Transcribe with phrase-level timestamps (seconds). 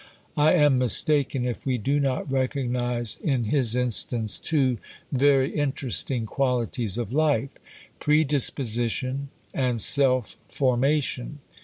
[0.35, 4.79] I am mistaken, if we do not recognise in his instance two
[5.11, 7.51] very interesting qualities of life:
[7.99, 11.37] predisposition and self formation.